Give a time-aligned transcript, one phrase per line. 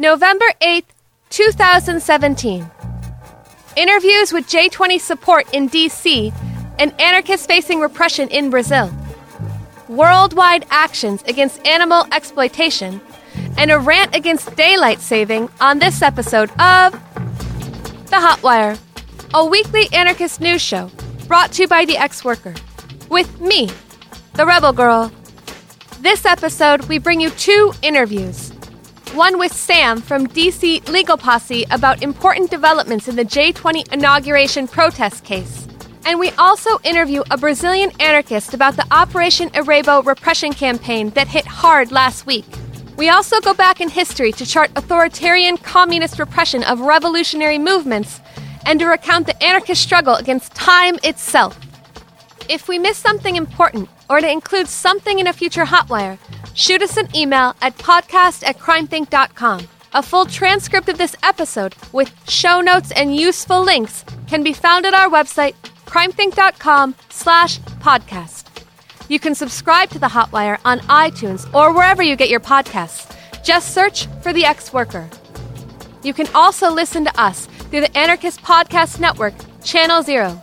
[0.00, 0.84] November 8th,
[1.30, 2.70] 2017.
[3.76, 6.32] Interviews with J20 support in DC
[6.78, 8.94] and anarchists facing repression in Brazil.
[9.88, 13.00] Worldwide actions against animal exploitation
[13.56, 16.92] and a rant against daylight saving on this episode of
[18.06, 18.78] The Hotwire,
[19.34, 20.92] a weekly anarchist news show
[21.26, 22.54] brought to you by the ex worker.
[23.10, 23.68] With me,
[24.34, 25.10] the Rebel Girl.
[25.98, 28.52] This episode, we bring you two interviews.
[29.14, 35.24] One with Sam from DC Legal Posse about important developments in the J20 inauguration protest
[35.24, 35.66] case.
[36.04, 41.46] And we also interview a Brazilian anarchist about the Operation Érebo repression campaign that hit
[41.46, 42.44] hard last week.
[42.96, 48.20] We also go back in history to chart authoritarian communist repression of revolutionary movements
[48.66, 51.58] and to recount the anarchist struggle against time itself.
[52.48, 56.18] If we miss something important or to include something in a future Hotwire,
[56.54, 59.68] shoot us an email at podcast at crimethinc.com.
[59.94, 64.84] A full transcript of this episode with show notes and useful links can be found
[64.84, 65.54] at our website,
[65.86, 68.44] crimethinc.com slash podcast.
[69.08, 73.14] You can subscribe to The Hotwire on iTunes or wherever you get your podcasts.
[73.42, 75.08] Just search for The Ex-Worker.
[76.02, 79.34] You can also listen to us through the Anarchist Podcast Network,
[79.64, 80.40] Channel Zero.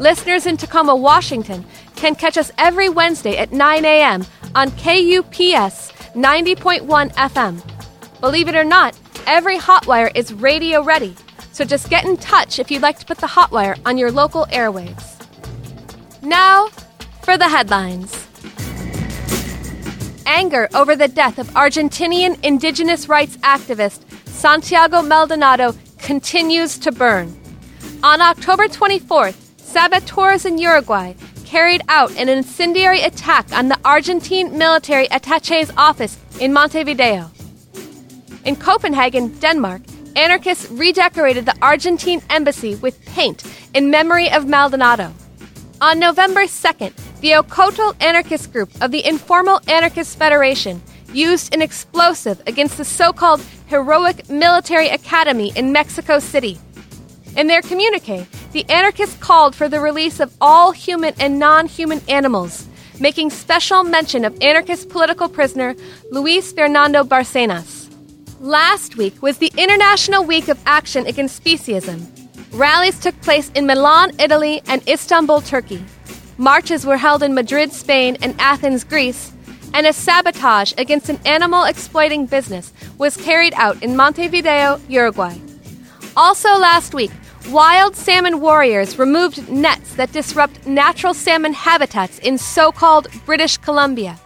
[0.00, 1.64] Listeners in Tacoma, Washington
[2.02, 4.26] can catch us every Wednesday at 9 a.m.
[4.56, 8.20] on KUPS 90.1 FM.
[8.20, 11.14] Believe it or not, every Hotwire is radio ready,
[11.52, 14.46] so just get in touch if you'd like to put the Hotwire on your local
[14.46, 15.14] airwaves.
[16.22, 16.70] Now,
[17.22, 18.26] for the headlines.
[20.26, 27.32] Anger over the death of Argentinian indigenous rights activist Santiago Maldonado continues to burn.
[28.02, 31.14] On October 24th, saboteurs in Uruguay
[31.52, 37.30] carried out an incendiary attack on the Argentine military attache's office in Montevideo.
[38.46, 39.82] In Copenhagen, Denmark,
[40.16, 45.12] anarchists redecorated the Argentine embassy with paint in memory of Maldonado.
[45.82, 50.80] On November 2nd, the Ocotal anarchist group of the Informal Anarchist Federation
[51.12, 56.58] used an explosive against the so called Heroic Military Academy in Mexico City.
[57.34, 62.02] In their communique, the anarchists called for the release of all human and non human
[62.06, 62.68] animals,
[63.00, 65.74] making special mention of anarchist political prisoner
[66.10, 67.88] Luis Fernando Barcenas.
[68.38, 72.06] Last week was the International Week of Action Against Speciesism.
[72.52, 75.82] Rallies took place in Milan, Italy, and Istanbul, Turkey.
[76.36, 79.32] Marches were held in Madrid, Spain, and Athens, Greece,
[79.72, 85.38] and a sabotage against an animal exploiting business was carried out in Montevideo, Uruguay.
[86.14, 87.10] Also last week,
[87.50, 94.18] wild salmon warriors removed nets that disrupt natural salmon habitats in so called British Columbia.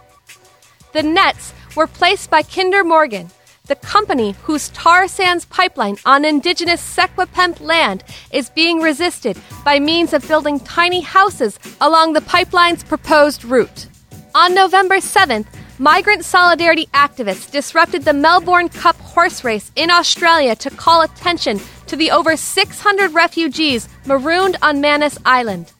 [0.93, 3.29] The nets were placed by Kinder Morgan,
[3.67, 10.13] the company whose tar sands pipeline on indigenous Secwepemc land is being resisted by means
[10.13, 13.87] of building tiny houses along the pipeline's proposed route.
[14.33, 15.47] On November 7th,
[15.79, 21.95] migrant solidarity activists disrupted the Melbourne Cup horse race in Australia to call attention to
[21.95, 25.71] the over 600 refugees marooned on Manus Island.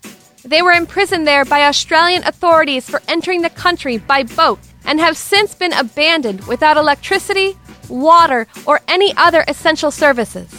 [0.44, 5.18] They were imprisoned there by Australian authorities for entering the country by boat and have
[5.18, 7.57] since been abandoned without electricity,
[7.90, 10.50] water, or any other essential services.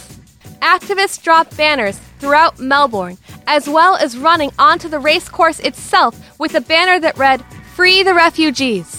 [0.61, 3.17] Activists dropped banners throughout Melbourne,
[3.47, 7.43] as well as running onto the racecourse itself with a banner that read,
[7.75, 8.98] Free the Refugees.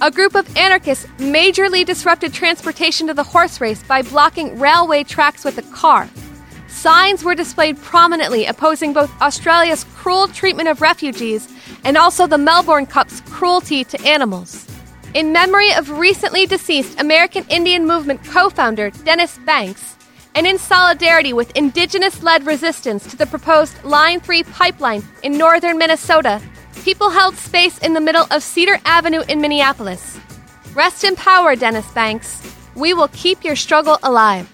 [0.00, 5.44] A group of anarchists majorly disrupted transportation to the horse race by blocking railway tracks
[5.44, 6.08] with a car.
[6.68, 11.48] Signs were displayed prominently opposing both Australia's cruel treatment of refugees
[11.84, 14.66] and also the Melbourne Cup's cruelty to animals.
[15.14, 19.96] In memory of recently deceased American Indian Movement co founder Dennis Banks,
[20.34, 25.78] and in solidarity with indigenous led resistance to the proposed Line 3 pipeline in northern
[25.78, 26.40] Minnesota,
[26.84, 30.18] people held space in the middle of Cedar Avenue in Minneapolis.
[30.74, 32.42] Rest in power, Dennis Banks.
[32.74, 34.46] We will keep your struggle alive.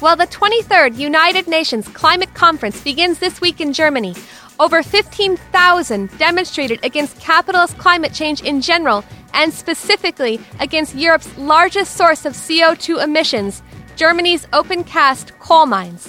[0.00, 4.14] While the 23rd United Nations Climate Conference begins this week in Germany,
[4.58, 12.24] over 15,000 demonstrated against capitalist climate change in general and specifically against Europe's largest source
[12.24, 13.62] of CO2 emissions,
[13.96, 16.06] Germany's open cast coal mines,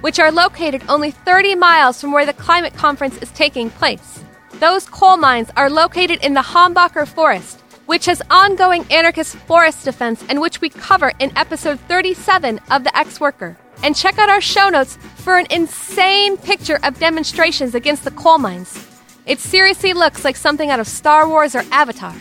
[0.00, 4.23] which are located only 30 miles from where the climate conference is taking place.
[4.60, 10.24] Those coal mines are located in the Hambacher Forest, which has ongoing anarchist forest defense
[10.28, 13.56] and which we cover in episode 37 of The Ex Worker.
[13.82, 18.38] And check out our show notes for an insane picture of demonstrations against the coal
[18.38, 18.86] mines.
[19.26, 22.14] It seriously looks like something out of Star Wars or Avatar.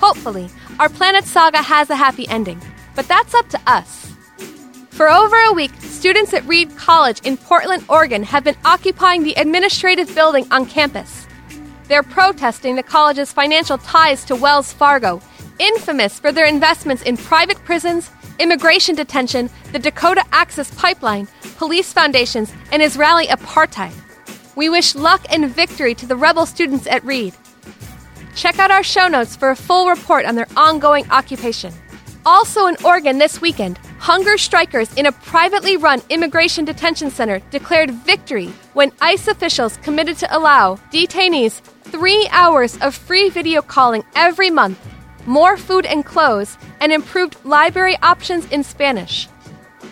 [0.00, 0.48] Hopefully,
[0.80, 2.60] our planet saga has a happy ending.
[2.96, 4.12] but that's up to us.
[4.90, 9.34] For over a week, students at Reed College in Portland, Oregon have been occupying the
[9.34, 11.27] administrative building on campus.
[11.88, 15.22] They're protesting the college's financial ties to Wells Fargo,
[15.58, 22.52] infamous for their investments in private prisons, immigration detention, the Dakota Access Pipeline, police foundations,
[22.72, 23.94] and Israeli apartheid.
[24.54, 27.34] We wish luck and victory to the rebel students at Reed.
[28.34, 31.72] Check out our show notes for a full report on their ongoing occupation.
[32.26, 37.90] Also in Oregon this weekend, hunger strikers in a privately run immigration detention center declared
[37.90, 44.50] victory when ICE officials committed to allow detainees three hours of free video calling every
[44.50, 44.78] month,
[45.26, 49.28] more food and clothes, and improved library options in Spanish.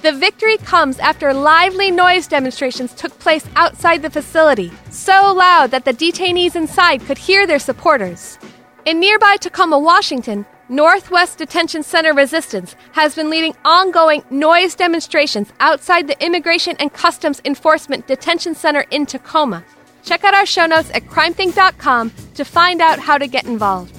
[0.02, 5.84] The victory comes after lively noise demonstrations took place outside the facility, so loud that
[5.84, 8.38] the detainees inside could hear their supporters.
[8.84, 16.06] In nearby Tacoma, Washington, Northwest Detention Center Resistance has been leading ongoing noise demonstrations outside
[16.06, 19.64] the Immigration and Customs Enforcement Detention Center in Tacoma.
[20.06, 23.93] Check out our show notes at crimethinc.com to find out how to get involved.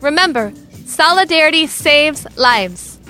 [0.00, 0.52] Remember,
[0.86, 3.00] solidarity saves lives.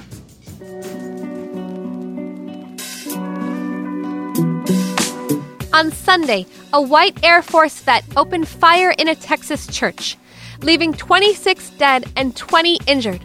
[5.74, 10.16] On Sunday, a white Air Force vet opened fire in a Texas church,
[10.62, 13.22] leaving 26 dead and 20 injured.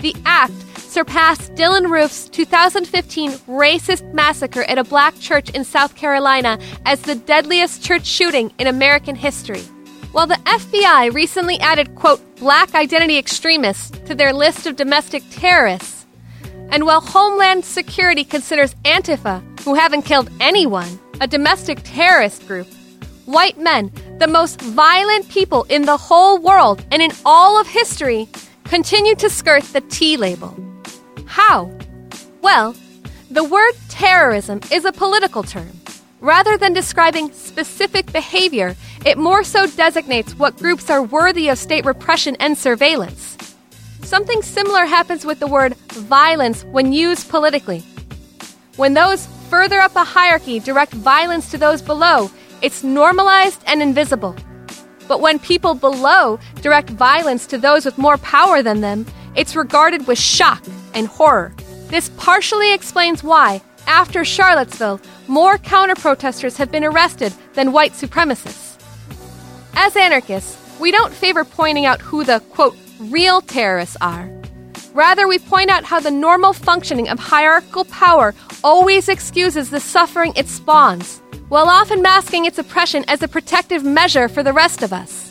[0.00, 0.52] The act
[0.88, 7.14] surpassed Dylann Roof's 2015 racist massacre at a black church in South Carolina as the
[7.14, 9.62] deadliest church shooting in American history.
[10.12, 16.06] While the FBI recently added, quote, black identity extremists to their list of domestic terrorists,
[16.70, 22.66] and while Homeland Security considers Antifa, who haven't killed anyone, a domestic terrorist group.
[23.26, 28.28] White men, the most violent people in the whole world and in all of history,
[28.64, 30.67] continue to skirt the T label.
[31.38, 31.70] How?
[32.42, 32.74] Well,
[33.30, 35.70] the word terrorism is a political term.
[36.20, 38.74] Rather than describing specific behavior,
[39.06, 43.38] it more so designates what groups are worthy of state repression and surveillance.
[44.02, 47.84] Something similar happens with the word violence when used politically.
[48.74, 52.32] When those further up a hierarchy direct violence to those below,
[52.62, 54.34] it's normalized and invisible.
[55.06, 59.06] But when people below direct violence to those with more power than them,
[59.38, 60.62] it's regarded with shock
[60.94, 61.54] and horror.
[61.86, 68.76] This partially explains why, after Charlottesville, more counter protesters have been arrested than white supremacists.
[69.74, 74.28] As anarchists, we don't favor pointing out who the, quote, real terrorists are.
[74.92, 80.32] Rather, we point out how the normal functioning of hierarchical power always excuses the suffering
[80.34, 84.92] it spawns, while often masking its oppression as a protective measure for the rest of
[84.92, 85.27] us.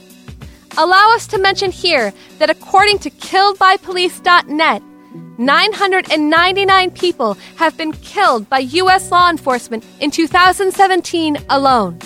[0.77, 4.83] Allow us to mention here that according to killedbypolice.net,
[5.39, 9.11] 999 people have been killed by U.S.
[9.11, 11.99] law enforcement in 2017 alone.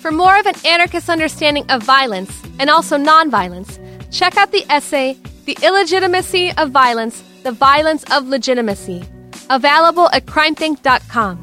[0.00, 3.78] For more of an anarchist understanding of violence and also nonviolence,
[4.12, 5.16] check out the essay
[5.46, 9.04] the Illegitimacy of Violence, The Violence of Legitimacy.
[9.48, 11.42] Available at crimethinc.com.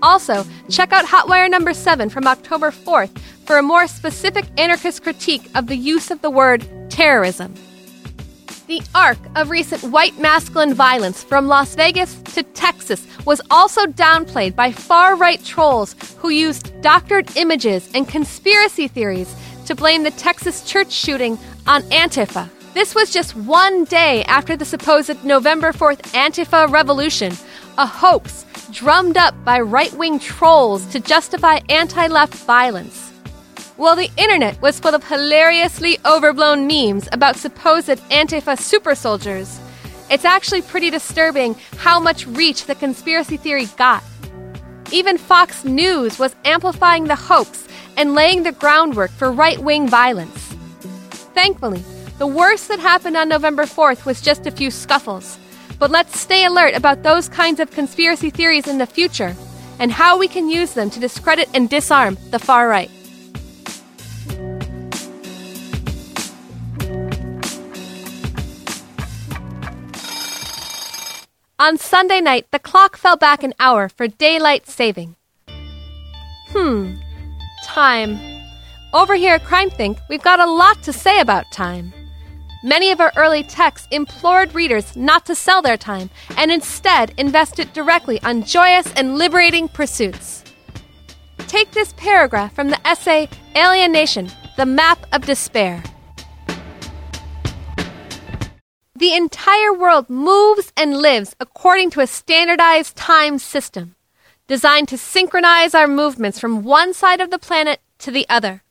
[0.00, 3.10] Also, check out Hotwire number 7 from October 4th
[3.44, 7.54] for a more specific anarchist critique of the use of the word terrorism.
[8.66, 14.56] The arc of recent white masculine violence from Las Vegas to Texas was also downplayed
[14.56, 19.34] by far right trolls who used doctored images and conspiracy theories
[19.66, 22.48] to blame the Texas church shooting on Antifa.
[22.72, 27.32] This was just one day after the supposed November 4th Antifa revolution,
[27.78, 33.13] a hoax drummed up by right wing trolls to justify anti left violence.
[33.76, 39.58] While the internet was full of hilariously overblown memes about supposed Antifa super soldiers,
[40.08, 44.04] it's actually pretty disturbing how much reach the conspiracy theory got.
[44.92, 47.66] Even Fox News was amplifying the hoax
[47.96, 50.54] and laying the groundwork for right wing violence.
[51.34, 51.82] Thankfully,
[52.18, 55.36] the worst that happened on November 4th was just a few scuffles.
[55.80, 59.34] But let's stay alert about those kinds of conspiracy theories in the future
[59.80, 62.88] and how we can use them to discredit and disarm the far right.
[71.56, 75.14] On Sunday night, the clock fell back an hour for daylight saving.
[76.48, 76.96] Hmm,
[77.64, 78.18] time.
[78.92, 81.92] Over here at CrimethInc, we've got a lot to say about time.
[82.64, 87.60] Many of our early texts implored readers not to sell their time and instead invest
[87.60, 90.42] it directly on joyous and liberating pursuits.
[91.38, 95.84] Take this paragraph from the essay Alienation The Map of Despair.
[99.04, 103.96] The entire world moves and lives according to a standardized time system,
[104.46, 108.62] designed to synchronize our movements from one side of the planet to the other.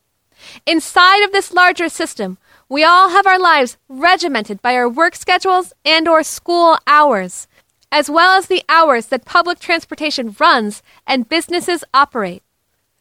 [0.65, 5.71] Inside of this larger system, we all have our lives regimented by our work schedules
[5.85, 7.47] and or school hours,
[7.91, 12.41] as well as the hours that public transportation runs and businesses operate.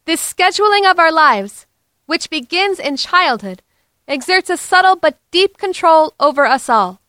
[0.05, 1.65] This scheduling of our lives,
[2.05, 3.63] which begins in childhood,
[4.07, 6.99] exerts a subtle but deep control over us all.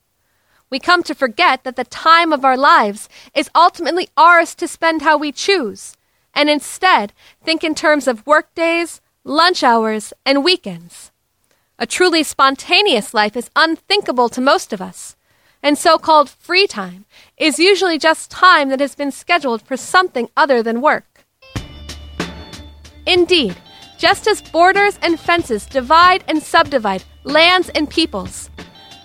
[0.75, 5.03] We come to forget that the time of our lives is ultimately ours to spend
[5.03, 5.95] how we choose,
[6.35, 7.13] and instead
[7.45, 11.13] think in terms of work days, lunch hours, and weekends.
[11.79, 15.15] A truly spontaneous life is unthinkable to most of us,
[15.63, 17.05] and so called free time
[17.37, 21.25] is usually just time that has been scheduled for something other than work.
[23.07, 23.55] Indeed,
[23.97, 28.51] just as borders and fences divide and subdivide lands and peoples,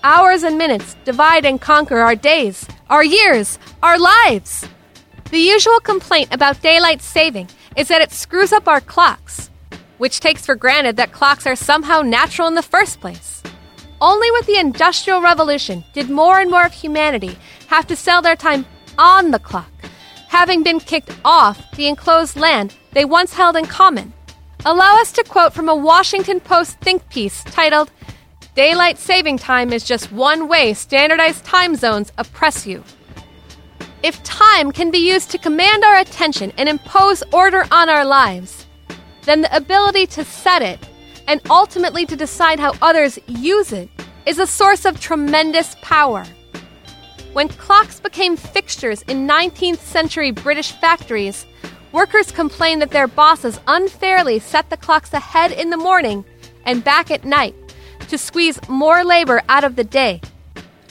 [0.04, 4.68] hours and minutes divide and conquer our days, our years, our lives.
[5.32, 9.50] The usual complaint about daylight saving is that it screws up our clocks
[10.00, 13.44] which takes for granted that clocks are somehow natural in the first place.
[14.02, 17.38] Only with the Industrial Revolution did more and more of humanity
[17.68, 18.66] have to sell their time
[18.98, 19.70] on the clock,
[20.30, 24.14] having been kicked off the enclosed land they once held in common.
[24.66, 27.92] Allow us to quote from a Washington Post think piece titled,
[28.56, 32.84] Daylight saving time is just one way standardized time zones oppress you.
[34.02, 38.66] If time can be used to command our attention and impose order on our lives,
[39.24, 40.80] then the ability to set it
[41.28, 43.90] and ultimately to decide how others use it
[44.26, 46.26] is a source of tremendous power.
[47.34, 51.46] When clocks became fixtures in 19th century British factories,
[51.92, 56.26] workers complained that their bosses unfairly set the clocks ahead in the morning
[56.66, 57.54] and back at night
[58.10, 60.22] to squeeze more labor out of the day.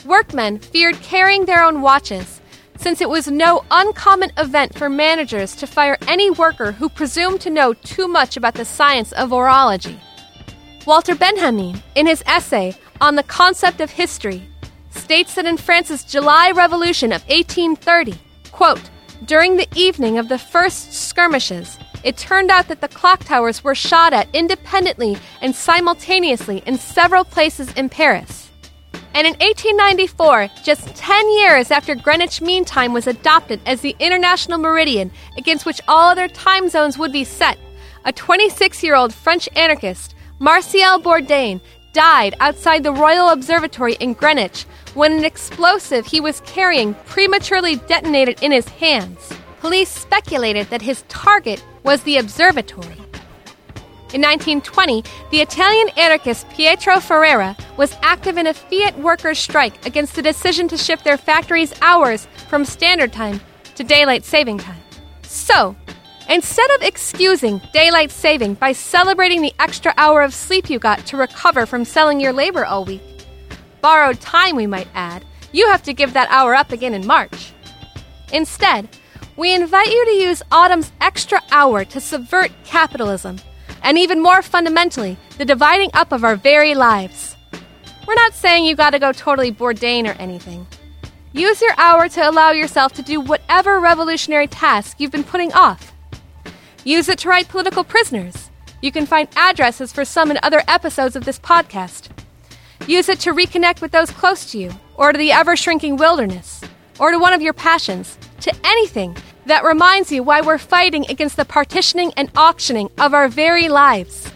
[0.05, 2.39] Workmen feared carrying their own watches
[2.79, 7.49] since it was no uncommon event for managers to fire any worker who presumed to
[7.49, 9.99] know too much about the science of horology.
[10.87, 14.41] Walter Benjamin, in his essay on the concept of history,
[14.91, 18.17] states that in France's July Revolution of 1830,
[18.51, 18.89] quote,
[19.25, 23.75] during the evening of the first skirmishes, it turned out that the clock towers were
[23.75, 28.49] shot at independently and simultaneously in several places in Paris.
[29.13, 34.59] And in 1894, just 10 years after Greenwich Mean Time was adopted as the international
[34.59, 37.57] meridian against which all other time zones would be set,
[38.05, 41.59] a 26 year old French anarchist, Martial Bourdin,
[41.91, 44.63] died outside the Royal Observatory in Greenwich
[44.93, 49.33] when an explosive he was carrying prematurely detonated in his hands.
[49.59, 52.99] Police speculated that his target was the observatory.
[54.11, 60.15] In 1920, the Italian anarchist Pietro Ferrero was active in a Fiat workers' strike against
[60.15, 63.39] the decision to shift their factory's hours from standard time
[63.75, 64.81] to daylight saving time.
[65.21, 65.75] So,
[66.27, 71.17] instead of excusing daylight saving by celebrating the extra hour of sleep you got to
[71.17, 73.03] recover from selling your labor all week,
[73.79, 77.53] borrowed time we might add, you have to give that hour up again in March.
[78.33, 78.89] Instead,
[79.39, 83.39] we invite you to use autumn's extra hour to subvert capitalism
[83.83, 87.37] and even more fundamentally, the dividing up of our very lives.
[88.05, 90.67] We're not saying you gotta go totally Bourdin or anything.
[91.31, 95.93] Use your hour to allow yourself to do whatever revolutionary task you've been putting off.
[96.83, 98.49] Use it to write political prisoners.
[98.81, 102.09] You can find addresses for some in other episodes of this podcast.
[102.87, 106.61] Use it to reconnect with those close to you, or to the ever shrinking wilderness,
[106.99, 109.15] or to one of your passions, to anything
[109.49, 114.31] that reminds you why we're fighting against the partitioning and auctioning of our very lives.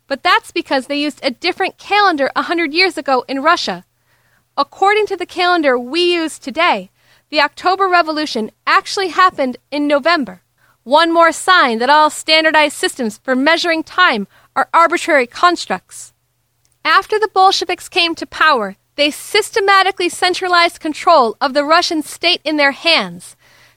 [0.06, 3.84] But that's because they used a different calendar a hundred years ago in Russia.
[4.58, 6.90] according to the calendar we use today,
[7.30, 10.42] the October Revolution actually happened in November.
[10.82, 14.26] One more sign that all standardized systems for measuring time
[14.56, 16.12] are arbitrary constructs.
[16.84, 22.56] After the Bolsheviks came to power, they systematically centralized control of the Russian state in
[22.56, 23.36] their hands,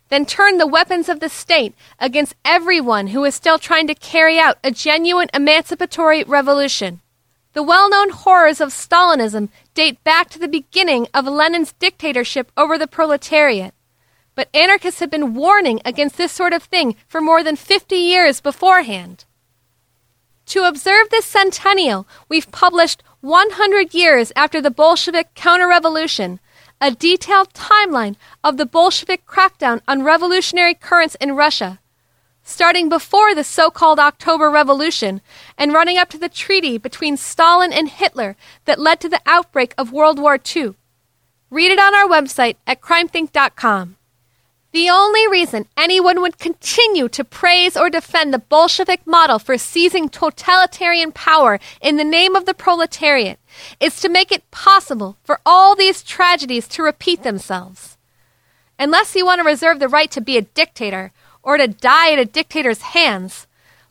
[0.09, 4.39] then turned the weapons of the state against everyone who was still trying to carry
[4.39, 7.01] out a genuine emancipatory revolution.
[7.53, 12.79] The well known horrors of Stalinism date back to the beginning of Lenin's dictatorship over
[12.79, 13.75] the proletariat.
[14.33, 18.41] But anarchists have been warning against this sort of thing for more than 50 years
[18.41, 19.25] beforehand.
[20.47, 26.39] To observe this centennial, we've published 100 years after the Bolshevik counter-revolution,
[26.81, 31.79] a detailed timeline of the Bolshevik crackdown on revolutionary currents in Russia,
[32.41, 35.21] starting before the so called October Revolution
[35.55, 38.35] and running up to the treaty between Stalin and Hitler
[38.65, 40.73] that led to the outbreak of World War II.
[41.51, 43.97] Read it on our website at crimethinc.com.
[44.73, 50.07] The only reason anyone would continue to praise or defend the Bolshevik model for seizing
[50.07, 53.37] totalitarian power in the name of the proletariat
[53.81, 57.97] is to make it possible for all these tragedies to repeat themselves.
[58.79, 61.11] Unless you want to reserve the right to be a dictator
[61.43, 63.47] or to die at a dictator's hands,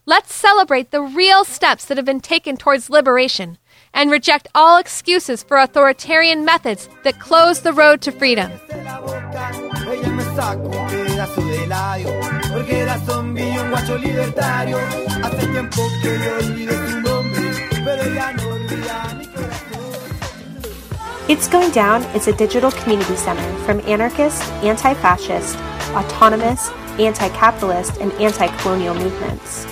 [0.07, 3.59] let's celebrate the real steps that have been taken towards liberation
[3.93, 8.51] and reject all excuses for authoritarian methods that close the road to freedom.
[10.41, 14.79] Sacó un pedazo de Porque era un guacho libertario
[15.23, 19.29] Hace tiempo que yo olvidé su nombre Pero ella no olvida mi
[21.29, 25.59] It's Going Down is a digital community center from anarchist, anti fascist,
[25.95, 29.67] autonomous, anti capitalist, and anti colonial movements.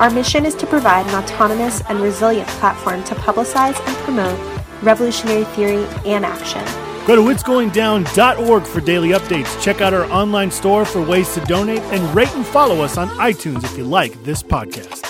[0.00, 4.38] Our mission is to provide an autonomous and resilient platform to publicize and promote
[4.82, 6.89] revolutionary theory and action.
[7.10, 9.60] Go to itsgoingdown.org for daily updates.
[9.60, 13.08] Check out our online store for ways to donate and rate and follow us on
[13.18, 15.02] iTunes if you like this podcast.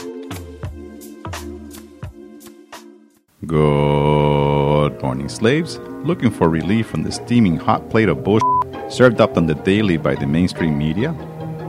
[3.47, 5.79] Good morning, slaves.
[6.03, 9.99] Looking for relief from the steaming hot plate of bullshit served up on the daily
[9.99, 11.11] by the mainstream media?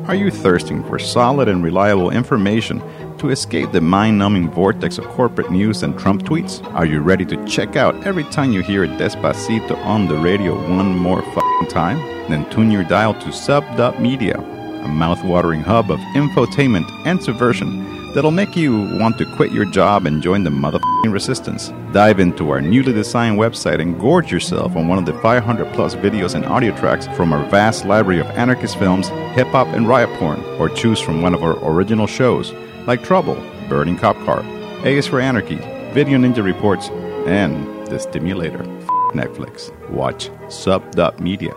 [0.08, 2.82] Are you thirsting for solid and reliable information
[3.22, 6.64] to escape the mind numbing vortex of corporate news and Trump tweets?
[6.74, 10.98] Are you ready to check out every time you hear Despacito on the radio one
[10.98, 12.00] more fucking time?
[12.32, 18.56] Then tune your dial to Sub.media, a mouth-watering hub of infotainment and subversion that'll make
[18.56, 21.72] you want to quit your job and join the motherfucking resistance.
[21.94, 25.94] Dive into our newly designed website and gorge yourself on one of the 500 plus
[25.94, 30.10] videos and audio tracks from our vast library of anarchist films, hip hop, and riot
[30.18, 32.52] porn, or choose from one of our original shows
[32.88, 33.36] like Trouble,
[33.70, 34.44] Burning Cop Car,
[34.86, 35.58] A's for Anarchy,
[35.94, 36.90] Video Ninja Reports,
[37.28, 38.62] and The Stimulator.
[38.64, 39.72] F- Netflix.
[39.90, 41.52] Watch sub.media.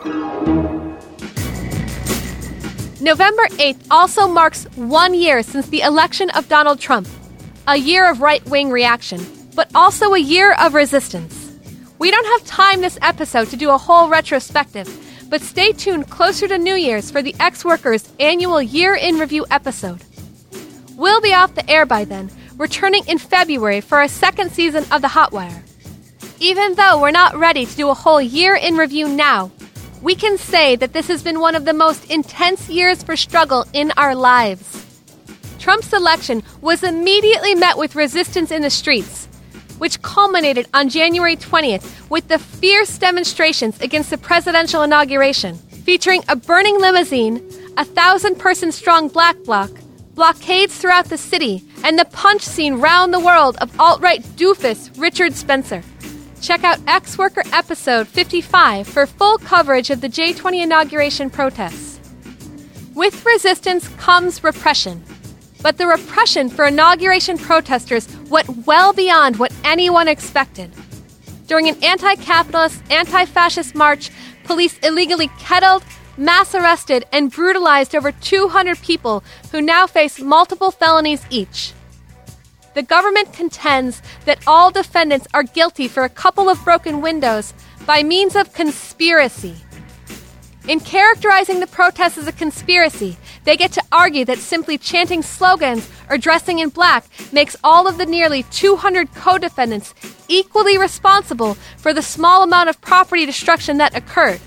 [3.01, 7.07] November 8th also marks one year since the election of Donald Trump,
[7.69, 9.21] a year of right wing reaction,
[9.55, 11.53] but also a year of resistance.
[11.99, 14.89] We don't have time this episode to do a whole retrospective,
[15.31, 19.47] but stay tuned closer to New Year's for the Ex Workers annual year in review
[19.51, 20.03] episode.
[20.96, 25.02] We'll be off the air by then, returning in February for a second season of
[25.02, 25.64] The Hot Wire.
[26.38, 29.50] Even though we're not ready to do a whole year in review now,
[30.02, 33.66] we can say that this has been one of the most intense years for struggle
[33.72, 34.87] in our lives.
[35.59, 39.26] Trump's election was immediately met with resistance in the streets,
[39.78, 46.37] which culminated on January 20th with the fierce demonstrations against the presidential inauguration, featuring a
[46.37, 47.42] burning limousine,
[47.78, 49.70] a thousand person strong black bloc,
[50.14, 54.90] blockades throughout the city, and the punch scene round the world of alt right doofus
[55.00, 55.83] Richard Spencer.
[56.40, 61.98] Check out Ex Worker episode 55 for full coverage of the J20 inauguration protests.
[62.94, 65.03] With resistance comes repression.
[65.62, 70.70] But the repression for inauguration protesters went well beyond what anyone expected.
[71.46, 74.11] During an anti capitalist, anti fascist march,
[74.44, 75.83] police illegally kettled,
[76.16, 79.22] mass arrested, and brutalized over 200 people
[79.53, 81.72] who now face multiple felonies each.
[82.74, 87.55] The government contends that all defendants are guilty for a couple of broken windows
[87.87, 89.55] by means of conspiracy.
[90.66, 95.88] In characterizing the protests as a conspiracy, they get to argue that simply chanting slogans
[96.09, 99.94] or dressing in black makes all of the nearly 200 co defendants
[100.27, 104.40] equally responsible for the small amount of property destruction that occurred.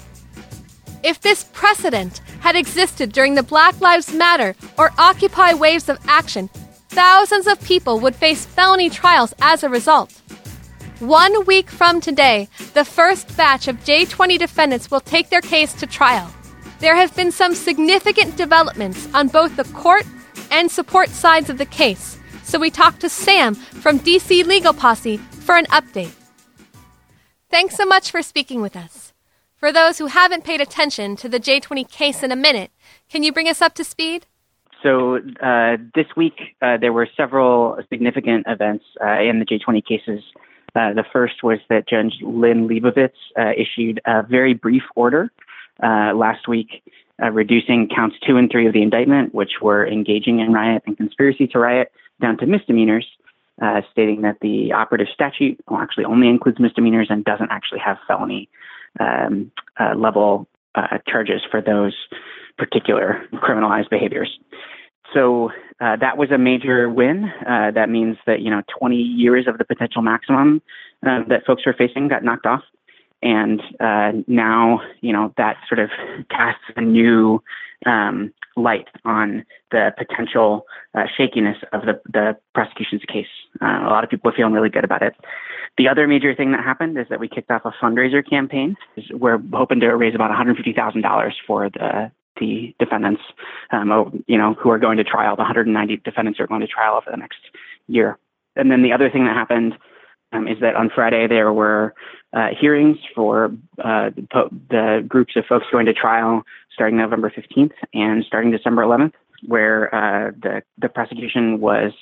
[1.03, 6.49] If this precedent had existed during the Black Lives Matter or Occupy waves of action,
[6.89, 10.11] thousands of people would face felony trials as a result.
[10.99, 15.85] One week from today, the first batch of J20 defendants will take their case to
[15.85, 16.33] trial.
[16.79, 20.05] There have been some significant developments on both the court
[20.49, 25.17] and support sides of the case, so we talked to Sam from DC Legal Posse
[25.17, 26.13] for an update.
[27.49, 29.13] Thanks so much for speaking with us.
[29.57, 32.69] For those who haven't paid attention to the J20 case in a minute,
[33.09, 34.27] can you bring us up to speed?
[34.83, 40.23] So uh, this week uh, there were several significant events uh, in the J20 cases
[40.75, 45.31] uh, the first was that Judge Lynn Leibovitz uh, issued a very brief order
[45.81, 46.83] uh, last week
[47.31, 51.47] reducing counts two and three of the indictment, which were engaging in riot and conspiracy
[51.47, 51.91] to riot,
[52.21, 53.07] down to misdemeanors,
[53.91, 58.47] stating that the operative statute actually only includes misdemeanors and doesn't actually have felony
[58.99, 59.51] um,
[59.95, 60.47] level
[61.07, 61.95] charges for those
[62.57, 64.37] particular criminalized behaviors.
[65.13, 67.31] So uh, that was a major win.
[67.47, 70.61] Uh, that means that you know 20 years of the potential maximum
[71.05, 72.63] uh, that folks were facing got knocked off,
[73.21, 75.89] and uh, now you know that sort of
[76.29, 77.41] casts a new
[77.85, 83.27] um, light on the potential uh, shakiness of the, the prosecution's case.
[83.61, 85.13] Uh, a lot of people are feeling really good about it.
[85.77, 88.75] The other major thing that happened is that we kicked off a fundraiser campaign.
[89.11, 93.23] We're hoping to raise about $150,000 for the the defendants,
[93.71, 95.35] um, you know, who are going to trial.
[95.35, 97.39] The 190 defendants are going to trial over the next
[97.87, 98.19] year.
[98.55, 99.73] And then the other thing that happened
[100.31, 101.93] um, is that on Friday there were
[102.33, 103.45] uh, hearings for
[103.83, 108.83] uh, the, the, groups of folks going to trial starting November 15th and starting December
[108.83, 109.13] 11th,
[109.45, 111.93] where uh, the the prosecution was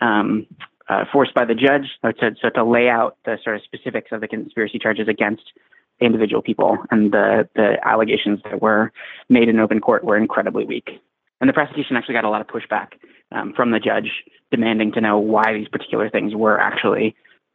[0.00, 0.46] um,
[0.88, 4.20] uh, forced by the judge to, so to lay out the sort of specifics of
[4.20, 5.42] the conspiracy charges against
[6.00, 8.92] individual people, and the, the allegations that were
[9.28, 10.88] made in open court were incredibly weak.
[11.40, 12.92] And the prosecution actually got a lot of pushback
[13.32, 14.10] um, from the judge
[14.50, 17.14] demanding to know why these particular things were actually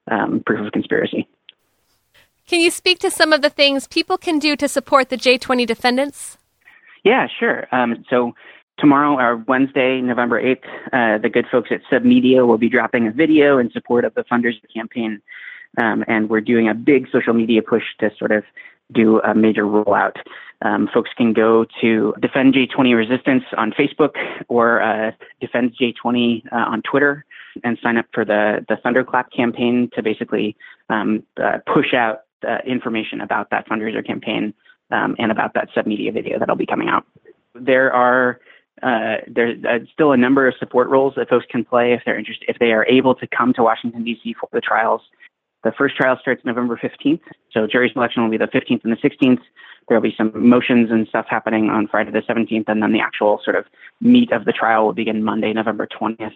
[0.09, 1.27] um, proof of conspiracy.
[2.47, 5.65] Can you speak to some of the things people can do to support the J20
[5.65, 6.37] defendants?
[7.03, 7.67] Yeah, sure.
[7.71, 8.33] Um, so
[8.79, 13.11] tomorrow, or Wednesday, November 8th, uh, the good folks at Submedia will be dropping a
[13.11, 15.21] video in support of the funders campaign
[15.81, 18.43] um, and we're doing a big social media push to sort of
[18.91, 20.17] do a major rollout.
[20.61, 24.15] Um, folks can go to Defend J20 Resistance on Facebook
[24.47, 27.25] or uh, Defend J20 uh, on Twitter
[27.63, 30.55] and sign up for the, the Thunderclap campaign to basically
[30.89, 32.21] um, uh, push out
[32.65, 34.53] information about that fundraiser campaign
[34.91, 37.05] um, and about that submedia video that'll be coming out.
[37.55, 38.39] There are
[38.81, 42.17] uh, there's uh, still a number of support roles that folks can play if they're
[42.17, 44.35] interested, if they are able to come to Washington D.C.
[44.39, 45.01] for the trials.
[45.63, 47.21] The first trial starts November 15th.
[47.51, 49.41] So jury selection will be the 15th and the 16th.
[49.87, 53.41] There'll be some motions and stuff happening on Friday the 17th, and then the actual
[53.43, 53.65] sort of
[53.99, 56.31] meat of the trial will begin Monday, November 20th,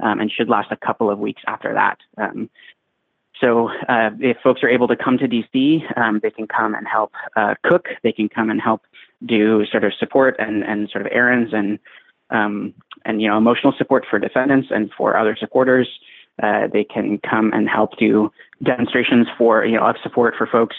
[0.00, 1.98] um, and should last a couple of weeks after that.
[2.16, 2.50] Um,
[3.40, 6.86] so uh, if folks are able to come to DC, um, they can come and
[6.86, 7.88] help uh, cook.
[8.02, 8.82] They can come and help
[9.24, 11.78] do sort of support and, and sort of errands and
[12.30, 15.88] um, and you know emotional support for defendants and for other supporters.
[16.42, 18.30] Uh, they can come and help do
[18.62, 20.76] demonstrations for you know of support for folks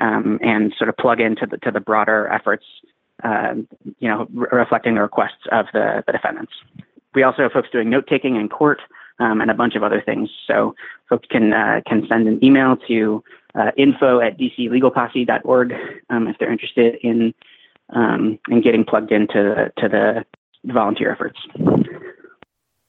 [0.00, 2.64] um, and sort of plug into the to the broader efforts,
[3.22, 3.54] uh,
[3.98, 6.52] you know, re- reflecting the requests of the, the defendants.
[7.14, 8.80] We also have folks doing note taking in court
[9.20, 10.30] um, and a bunch of other things.
[10.46, 10.74] So
[11.08, 13.22] folks can uh, can send an email to
[13.54, 15.74] uh, info at dclegalposse.org
[16.10, 17.34] um, if they're interested in
[17.90, 20.24] um, in getting plugged into to the
[20.72, 21.38] volunteer efforts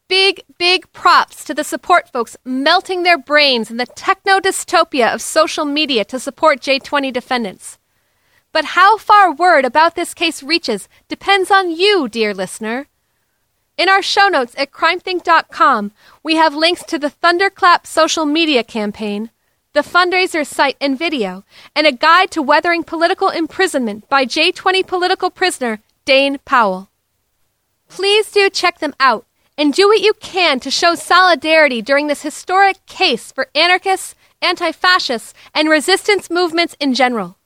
[0.08, 5.22] big, big props to the support folks melting their brains in the techno dystopia of
[5.22, 7.78] social media to support J20 defendants.
[8.52, 12.88] But how far word about this case reaches depends on you, dear listener.
[13.78, 15.92] In our show notes at crimethinc.com,
[16.24, 19.32] we have links to the Thunderclap social media campaign,
[19.74, 21.44] the fundraiser site and video,
[21.76, 26.90] and a guide to weathering political imprisonment by J20 political prisoner Dane Powell.
[27.90, 29.26] Please do check them out
[29.58, 34.72] and do what you can to show solidarity during this historic case for anarchists, anti
[34.72, 37.38] fascists, and resistance movements in general.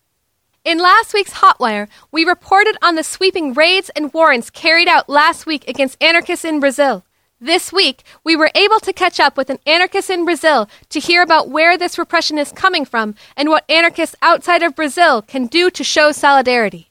[0.66, 5.46] In last week's Hotwire, we reported on the sweeping raids and warrants carried out last
[5.46, 7.06] week against anarchists in Brazil.
[7.42, 11.22] This week, we were able to catch up with an anarchist in Brazil to hear
[11.22, 15.70] about where this repression is coming from and what anarchists outside of Brazil can do
[15.72, 16.90] to show solidarity.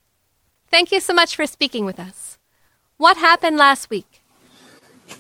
[0.71, 2.39] Thank you so much for speaking with us.
[2.97, 4.18] What happened last week?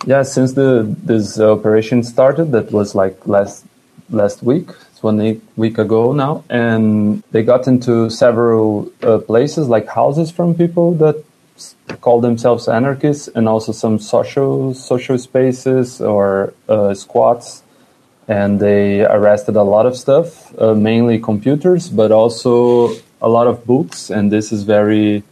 [0.06, 3.64] Yeah, since the this operation started, that was like last
[4.10, 4.68] last week.
[4.90, 10.54] It's one week ago now, and they got into several uh, places, like houses from
[10.54, 11.24] people that
[12.00, 17.62] call themselves anarchists, and also some social social spaces or uh, squats
[18.28, 22.90] and they arrested a lot of stuff, uh, mainly computers, but also
[23.22, 24.10] a lot of books.
[24.10, 25.22] And this is very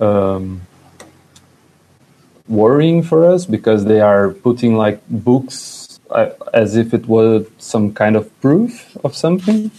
[0.00, 0.62] um,
[2.48, 7.92] worrying for us because they are putting like books uh, as if it was some
[7.94, 9.70] kind of proof of something.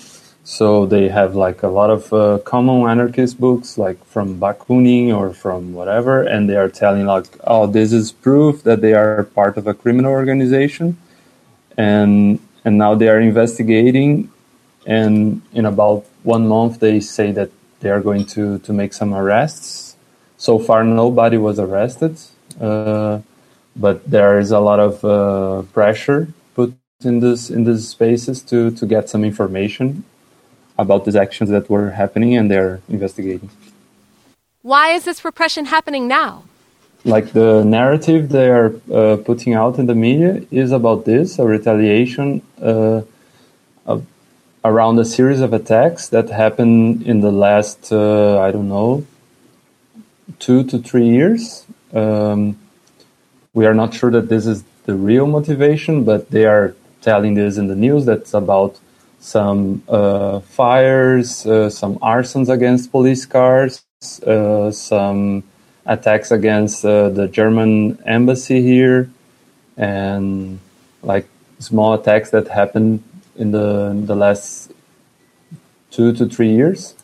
[0.44, 5.34] So they have like a lot of uh, common anarchist books, like from Bakunin or
[5.34, 9.58] from whatever, and they are telling like, oh, this is proof that they are part
[9.58, 10.98] of a criminal organization,
[11.78, 14.30] and and now they are investigating,
[14.86, 17.50] and in about one month they say that
[17.80, 19.96] they are going to to make some arrests.
[20.38, 22.20] So far, nobody was arrested,
[22.60, 23.20] uh,
[23.76, 28.72] but there is a lot of uh, pressure put in this in these spaces to
[28.72, 30.04] to get some information
[30.78, 33.50] about these actions that were happening and they're investigating.
[34.62, 36.44] Why is this repression happening now?
[37.04, 41.46] Like the narrative they are uh, putting out in the media is about this a
[41.46, 43.02] retaliation uh,
[44.66, 49.06] around a series of attacks that happened in the last, uh, I don't know,
[50.40, 51.66] two to three years.
[51.94, 52.58] Um,
[53.54, 57.58] we are not sure that this is the real motivation, but they are telling this
[57.58, 58.80] in the news that's about
[59.20, 63.84] some uh, fires, uh, some arsons against police cars,
[64.26, 65.44] uh, some
[65.86, 69.10] attacks against the German embassy here,
[69.78, 70.60] and
[71.02, 71.28] like
[71.60, 73.04] small attacks that happened
[73.36, 74.72] in the in the last
[75.92, 76.96] two to three years.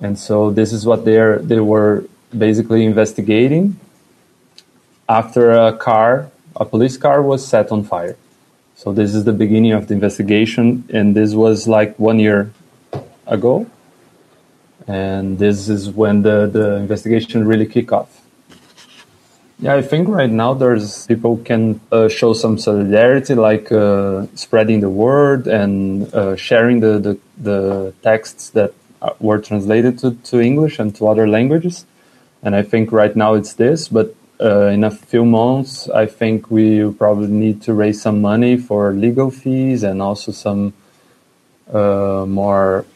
[0.00, 2.04] And so this is what they are they were
[2.36, 3.80] basically investigating
[5.08, 8.16] after a car, a police car was set on fire.
[8.76, 12.52] So this is the beginning of the investigation, and this was like one year
[13.26, 13.66] ago.
[14.86, 18.20] And this is when the, the investigation really kick off.
[19.60, 24.78] Yeah, I think right now there's people can uh, show some solidarity, like uh, spreading
[24.80, 28.72] the word and uh, sharing the, the, the texts that
[29.18, 31.84] were translated to, to English and to other languages.
[32.42, 36.50] And I think right now it's this, but uh, in a few months, I think
[36.50, 40.74] we probably need to raise some money for legal fees and also some
[41.72, 42.86] uh, more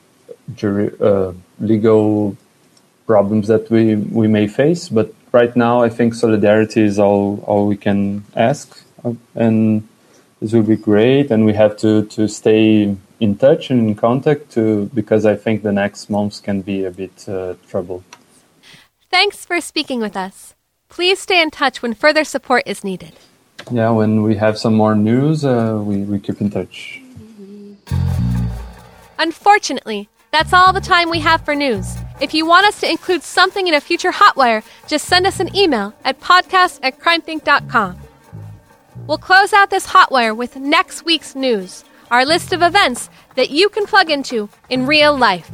[0.55, 2.37] jury, uh, legal
[3.07, 4.89] problems that we, we may face.
[4.89, 8.85] But right now, I think solidarity is all, all we can ask.
[9.35, 9.89] And
[10.41, 11.31] this will be great.
[11.31, 15.63] And we have to, to stay in touch and in contact to, because I think
[15.63, 18.05] the next months can be a bit uh, trouble.
[19.11, 20.55] Thanks for speaking with us.
[20.93, 23.13] Please stay in touch when further support is needed.
[23.71, 27.01] Yeah, when we have some more news, uh, we, we keep in touch.
[29.19, 31.97] Unfortunately, that's all the time we have for news.
[32.21, 35.57] If you want us to include something in a future Hotwire, just send us an
[35.57, 37.99] email at podcast at crimethinc.com.
[39.07, 43.71] We'll close out this Hotwire with next week's news, our list of events that you
[43.71, 45.51] can plug into in real life.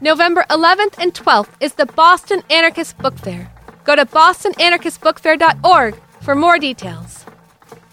[0.00, 3.50] November 11th and 12th is the Boston Anarchist Book Fair.
[3.86, 7.24] Go to bostonanarchistbookfair.org for more details.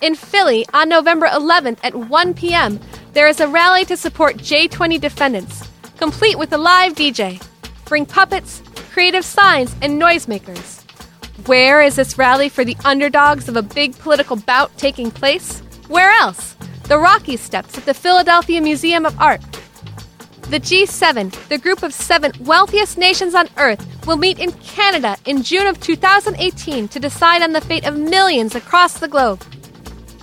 [0.01, 2.79] In Philly, on November 11th at 1 p.m.,
[3.13, 7.41] there is a rally to support J20 defendants, complete with a live DJ.
[7.85, 10.81] Bring puppets, creative signs, and noisemakers.
[11.47, 15.59] Where is this rally for the underdogs of a big political bout taking place?
[15.89, 16.55] Where else?
[16.85, 19.41] The Rocky Steps at the Philadelphia Museum of Art.
[20.53, 25.41] The G7, the group of seven wealthiest nations on Earth, will meet in Canada in
[25.41, 29.43] June of 2018 to decide on the fate of millions across the globe.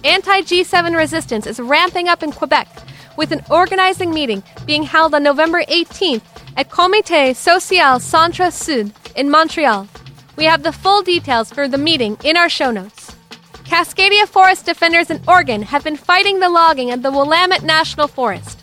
[0.05, 2.69] Anti G7 resistance is ramping up in Quebec,
[3.17, 6.23] with an organizing meeting being held on November 18th
[6.57, 9.89] at Comité Social Centre Sud in Montreal.
[10.37, 13.17] We have the full details for the meeting in our show notes.
[13.65, 18.60] Cascadia forest defenders in Oregon have been fighting the logging of the Willamette National Forest.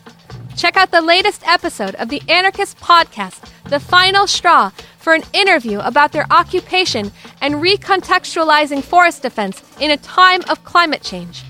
[0.57, 5.77] Check out the latest episode of the Anarchist podcast, The Final Straw, for an interview
[5.79, 11.43] about their occupation and recontextualizing forest defense in a time of climate change.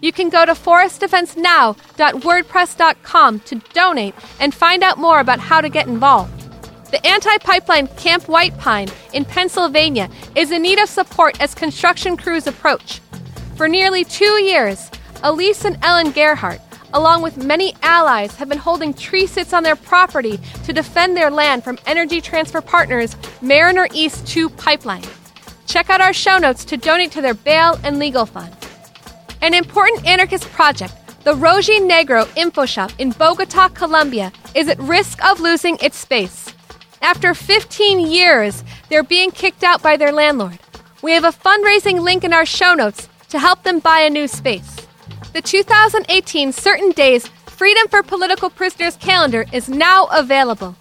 [0.00, 5.86] You can go to forestdefensenow.wordpress.com to donate and find out more about how to get
[5.86, 6.36] involved.
[6.90, 12.16] The anti pipeline Camp White Pine in Pennsylvania is in need of support as construction
[12.16, 13.00] crews approach.
[13.54, 14.90] For nearly two years,
[15.22, 16.60] Elise and Ellen Gerhart
[16.92, 21.30] along with many allies, have been holding tree sits on their property to defend their
[21.30, 25.04] land from Energy Transfer Partners' Mariner East 2 pipeline.
[25.66, 28.54] Check out our show notes to donate to their bail and legal fund.
[29.42, 35.24] An important anarchist project, the Roji Negro Info Shop in Bogota, Colombia, is at risk
[35.24, 36.52] of losing its space.
[37.02, 40.58] After 15 years, they're being kicked out by their landlord.
[41.02, 44.28] We have a fundraising link in our show notes to help them buy a new
[44.28, 44.76] space.
[45.32, 50.74] The 2018 Certain Days Freedom for Political Prisoners calendar is now available.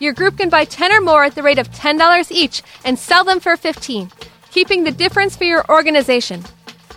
[0.00, 3.24] Your group can buy 10 or more at the rate of $10 each and sell
[3.24, 4.10] them for 15,
[4.50, 6.44] keeping the difference for your organization.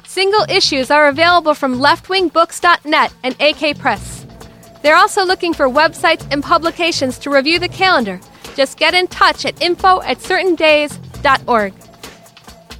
[0.06, 4.26] Single issues are available from leftwingbooks.net and AK Press.
[4.82, 8.20] They're also looking for websites and publications to review the calendar.
[8.56, 11.74] Just get in touch at info at certaindays.org.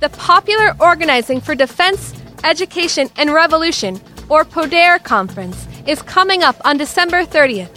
[0.02, 4.00] The Popular Organizing for Defense, Education, and Revolution,
[4.30, 7.72] or PODER conference, is coming up on December 30th.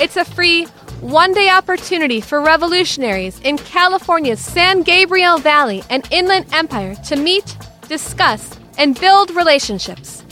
[0.00, 0.66] It's a free,
[1.00, 7.56] one day opportunity for revolutionaries in California's San Gabriel Valley and Inland Empire to meet,
[7.88, 10.22] discuss, and build relationships.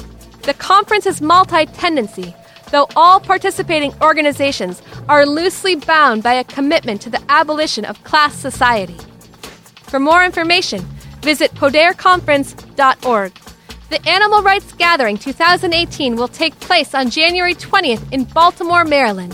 [0.43, 2.35] The conference is multi tendency,
[2.71, 8.35] though all participating organizations are loosely bound by a commitment to the abolition of class
[8.35, 8.97] society.
[9.85, 10.81] For more information,
[11.23, 13.44] visit poderconference.org.
[13.95, 19.31] The Animal Rights Gathering 2018 will take place on January 20th in Baltimore, Maryland.